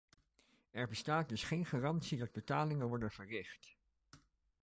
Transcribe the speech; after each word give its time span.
Er 0.71 0.87
bestaat 0.87 1.29
dus 1.29 1.43
geen 1.43 1.65
garantie 1.65 2.17
dat 2.17 2.31
betalingen 2.31 2.87
worden 2.87 3.11
verricht. 3.11 3.75